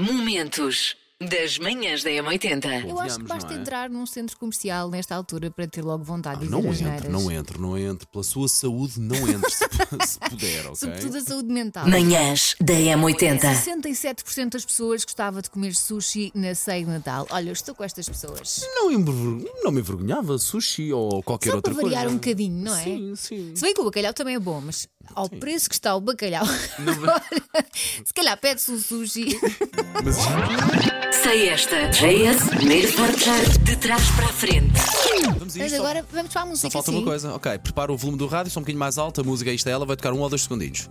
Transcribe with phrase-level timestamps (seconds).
[0.00, 2.88] Momentos das manhãs da M80.
[2.88, 3.60] Eu acho que basta não é?
[3.60, 7.30] entrar num centro comercial nesta altura para ter logo vontade de Não dizer entre, não
[7.30, 8.06] entre, não entre.
[8.06, 9.58] Pela sua saúde, não entre, se,
[10.08, 10.76] se puder, ok?
[10.76, 11.86] Sobretudo a saúde mental.
[11.86, 13.38] Manhãs da M80.
[13.38, 17.26] 67% das pessoas gostava de comer sushi na ceia de Natal.
[17.28, 18.64] Olha, eu estou com estas pessoas.
[18.74, 22.14] Não, enver- não me envergonhava sushi ou qualquer Só outra para variar coisa.
[22.14, 22.82] um bocadinho, não é?
[22.84, 23.52] Sim, sim.
[23.54, 26.44] Se bem que o bacalhau também é bom, mas ao preço que está o bacalhau,
[28.04, 29.38] se calhar pede-se um sushi.
[30.04, 30.16] Mas
[31.22, 31.88] Sei esta.
[31.90, 32.88] JS, primeiro
[33.62, 34.72] de trás para a frente.
[35.38, 35.68] vamos a Mas isto.
[35.70, 36.70] só- agora vamos para a Só música.
[36.70, 36.96] falta sim.
[36.98, 37.34] uma coisa.
[37.34, 39.20] Ok, prepara o volume do rádio, só um bocadinho mais alto.
[39.20, 40.88] A música, isto é ela, vai tocar um ou dois segundinhos.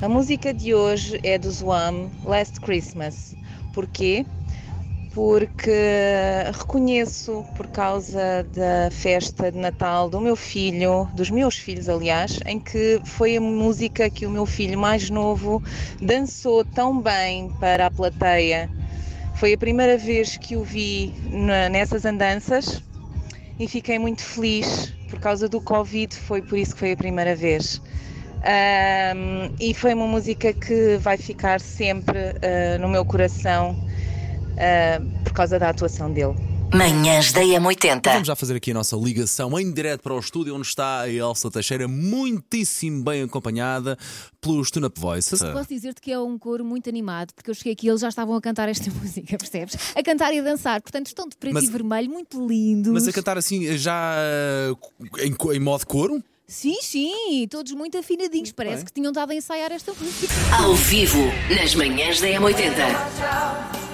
[0.00, 3.34] A música de hoje é do Zwam, Last Christmas.
[3.72, 4.24] Porquê?
[5.16, 5.70] Porque
[6.52, 12.60] reconheço, por causa da festa de Natal do meu filho, dos meus filhos, aliás, em
[12.60, 15.62] que foi a música que o meu filho mais novo
[16.02, 18.70] dançou tão bem para a plateia.
[19.36, 21.14] Foi a primeira vez que o vi
[21.70, 22.82] nessas andanças
[23.58, 27.34] e fiquei muito feliz por causa do Covid, foi por isso que foi a primeira
[27.34, 27.80] vez.
[28.44, 33.74] Ahm, e foi uma música que vai ficar sempre ah, no meu coração
[34.58, 36.34] ah, por causa da atuação dele.
[36.74, 38.00] Manhãs da M80.
[38.12, 41.08] Vamos já fazer aqui a nossa ligação em direto para o estúdio, onde está a
[41.08, 43.96] Elsa Teixeira, muitíssimo bem acompanhada
[44.40, 45.40] pelos Tune Up Voices.
[45.40, 48.08] Posso dizer-te que é um coro muito animado, porque eu cheguei aqui e eles já
[48.08, 49.76] estavam a cantar esta música, percebes?
[49.94, 52.92] A cantar e a dançar, portanto estão de preto Mas- e vermelho, muito lindos.
[52.92, 54.16] Mas a cantar assim, já
[54.72, 54.78] uh,
[55.20, 56.22] em, em modo coro?
[56.48, 58.84] Sim, sim, todos muito afinadinhos, parece bem.
[58.86, 60.32] que tinham dado a ensaiar esta música.
[60.52, 63.86] Ao vivo, nas manhãs da M80.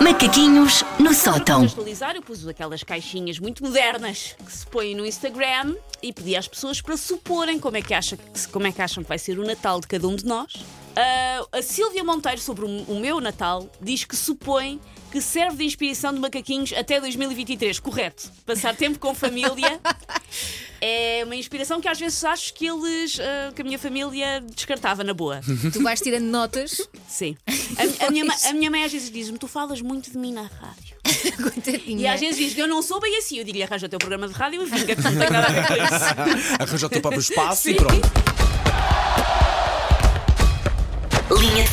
[0.00, 1.64] Macaquinhos no sótão.
[1.64, 6.46] atualizar, eu pus aquelas caixinhas muito modernas que se põem no Instagram e pedi às
[6.46, 8.18] pessoas para suporem como é que, acha,
[8.52, 10.52] como é que acham que vai ser o Natal de cada um de nós.
[10.96, 14.80] Ah, a Sílvia Monteiro, sobre o, o meu Natal, diz que supõe
[15.12, 17.78] que serve de inspiração de macaquinhos até 2023.
[17.80, 18.30] Correto.
[18.44, 19.80] Passar tempo com família
[20.80, 25.04] é uma inspiração que às vezes acho que eles, ah, que a minha família descartava
[25.04, 25.40] na boa.
[25.72, 27.36] Tu vais tirando notas, Sim.
[27.46, 30.42] A, a minha, a minha mãe às vezes diz-me: Tu falas muito de mim na
[30.42, 30.96] rádio.
[31.42, 32.02] coitadinha.
[32.02, 33.38] E às vezes diz: Eu não sou bem assim.
[33.38, 35.52] Eu diria: Arranja o teu programa de rádio e vinga, que não tem nada a
[35.52, 36.54] ver com isso.
[36.60, 37.76] Arranja o teu próprio espaço e Sim.
[37.78, 38.45] pronto.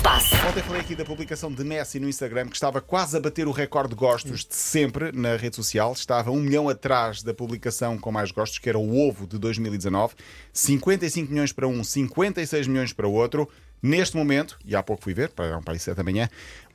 [0.04, 0.36] Passe.
[0.46, 3.52] Ontem falei aqui da publicação de Messi no Instagram que estava quase a bater o
[3.52, 5.94] recorde de gostos de sempre na rede social.
[5.94, 10.14] Estava um milhão atrás da publicação com mais gostos, que era o Ovo de 2019.
[10.52, 13.48] 55 milhões para um, 56 milhões para o outro.
[13.84, 16.30] Neste momento, e há pouco fui ver, para um para aí 7 da manhã,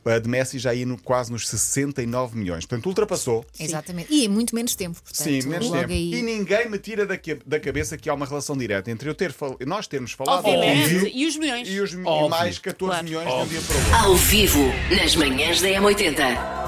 [0.05, 2.65] a de Messi já ia no- quase nos 69 milhões.
[2.65, 3.45] Portanto, ultrapassou.
[3.59, 4.13] Exatamente.
[4.13, 5.17] E em muito menos tempo, portanto.
[5.25, 5.91] Sim, menos tempo.
[5.93, 6.15] aí.
[6.15, 9.15] E ninguém me tira da, que- da cabeça que há uma relação direta entre eu
[9.15, 11.11] ter fal- nós termos falado Obviamente.
[11.15, 11.69] E os milhões.
[11.69, 11.97] e os e
[12.29, 13.05] mais 14 Claro.
[13.05, 13.95] milhões de um dia para o outro.
[14.11, 14.61] Ao vivo,
[14.97, 16.68] nas manhãs da M80.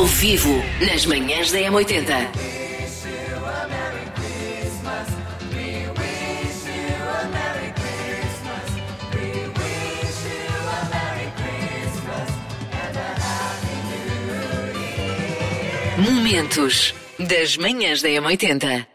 [0.00, 2.30] Ao vivo, nas manhãs da M80.
[15.98, 18.86] Momentos das manhãs da M80.